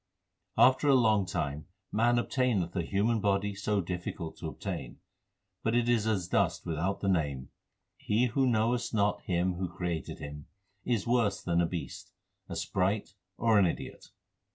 [0.57, 4.97] After long time man obtaineth a human body so difficult to obtain;
[5.61, 7.49] But it is as dust without the Name.
[7.97, 10.47] He who knoweth not Him who created him,
[10.83, 12.13] Is worse than a beast,
[12.49, 14.07] a sprite, or an idiot.